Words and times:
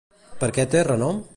Per 0.43 0.49
què 0.55 0.65
té 0.71 0.83
renom? 0.89 1.21